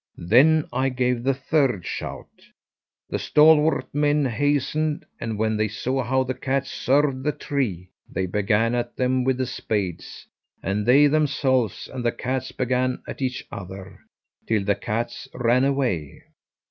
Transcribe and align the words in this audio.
Then 0.17 0.65
I 0.73 0.89
gave 0.89 1.21
the 1.21 1.33
third 1.35 1.85
shout. 1.85 2.25
The 3.11 3.19
stalwart 3.19 3.85
men 3.93 4.25
hastened, 4.25 5.05
and 5.19 5.37
when 5.37 5.57
they 5.57 5.67
saw 5.67 6.01
how 6.03 6.23
the 6.23 6.33
cats 6.33 6.71
served 6.71 7.21
the 7.23 7.31
tree, 7.31 7.91
they 8.11 8.25
began 8.25 8.73
at 8.73 8.95
them 8.97 9.23
with 9.23 9.37
the 9.37 9.45
spades; 9.45 10.25
and 10.63 10.87
they 10.87 11.05
themselves 11.05 11.87
and 11.87 12.03
the 12.03 12.11
cats 12.11 12.51
began 12.51 13.03
at 13.07 13.21
each 13.21 13.45
other, 13.51 13.99
till 14.47 14.63
the 14.63 14.73
cats 14.73 15.27
ran 15.35 15.63
away. 15.63 16.23